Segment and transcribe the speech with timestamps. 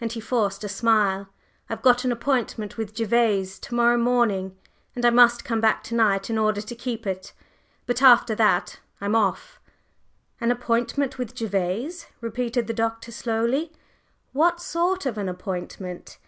[0.00, 1.26] And he forced a smile.
[1.68, 4.56] "I've got an appointment with Gervase to morrow morning,
[4.94, 7.32] and I must come back to night in order to keep it
[7.84, 9.58] but after that I'm off."
[10.40, 13.72] "An appointment with Gervase?" repeated the Doctor, slowly.
[14.32, 16.18] "What sort of an appointment?"